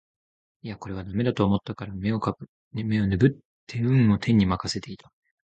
[0.63, 2.37] いやこれは駄目だと思ったから眼を
[3.07, 3.31] ねぶっ
[3.67, 5.11] て運を天に任せていた